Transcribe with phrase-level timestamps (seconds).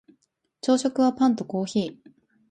[0.61, 2.11] 朝食はパンとコーヒー